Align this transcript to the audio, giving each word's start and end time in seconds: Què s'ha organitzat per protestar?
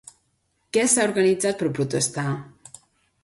Què 0.77 0.85
s'ha 0.93 1.05
organitzat 1.09 1.61
per 1.61 1.69
protestar? 1.81 2.27